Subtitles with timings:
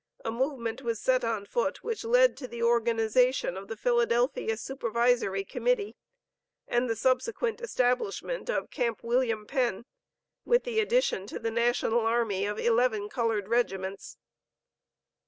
[0.25, 5.43] a movement was set on foot which led to the organization of the Philadelphia Supervisory
[5.43, 5.95] Committee,
[6.67, 9.85] and the subsequent establishment of Camp William Penn,
[10.43, 14.17] with the addition to the national army, of eleven colored regiments.